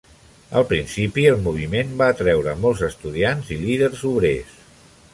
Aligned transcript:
Al 0.59 0.63
principi 0.71 1.25
el 1.33 1.37
moviment 1.49 1.93
va 2.01 2.09
atreure 2.15 2.57
molts 2.65 2.83
estudiants 2.91 3.55
i 3.57 3.63
líders 3.67 4.07
obrers. 4.15 4.61